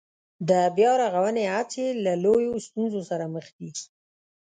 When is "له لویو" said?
2.05-2.63